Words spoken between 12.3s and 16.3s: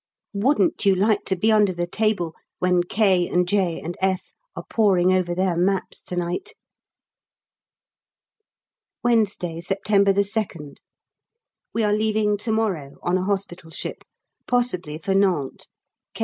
to morrow, on a hospital ship, possibly for Nantes K.